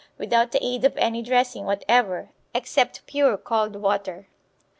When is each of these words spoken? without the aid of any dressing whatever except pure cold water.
without 0.17 0.51
the 0.51 0.57
aid 0.65 0.83
of 0.83 0.97
any 0.97 1.21
dressing 1.21 1.63
whatever 1.63 2.31
except 2.55 3.05
pure 3.05 3.37
cold 3.37 3.75
water. 3.75 4.27